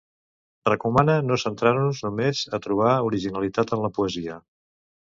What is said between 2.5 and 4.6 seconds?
a trobar originalitat en la poesia.